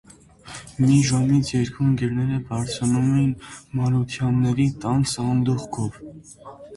Մի 0.83 0.95
Ժամից 1.09 1.49
երկու 1.55 1.83
ընկերները 1.89 2.39
բարձրանում 2.47 3.11
էին 3.17 3.35
Մարությանների 3.81 4.65
տան 4.87 5.05
սանդուղքով: 5.13 6.01